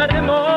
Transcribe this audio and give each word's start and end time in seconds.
Esperemos. 0.00 0.49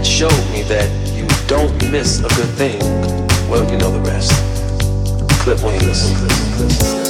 it 0.00 0.06
showed 0.06 0.50
me 0.50 0.62
that 0.62 0.88
you 1.14 1.26
don't 1.46 1.74
miss 1.92 2.20
a 2.20 2.28
good 2.28 2.48
thing. 2.56 2.80
Well, 3.50 3.70
you 3.70 3.76
know 3.76 3.90
the 3.90 4.00
rest. 4.00 4.32
Clip 5.42 5.62
when 5.62 5.78
listen. 5.80 6.14
listen, 6.22 6.58
listen, 6.58 6.68
listen. 6.68 7.09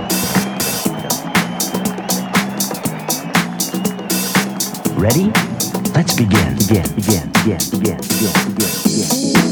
Ready? 5.01 5.31
Let's 5.95 6.15
begin. 6.15 6.53
Begin, 6.57 6.83
begin, 6.93 7.31
begin, 7.33 7.57
begin, 7.71 7.97
begin, 7.97 7.97
begin, 8.53 8.69
begin. 8.85 9.50